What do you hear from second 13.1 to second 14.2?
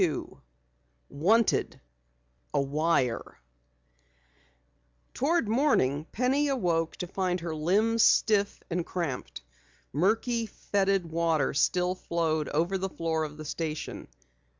of the station.